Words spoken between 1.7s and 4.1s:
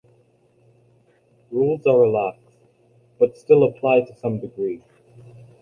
are relaxed, but still apply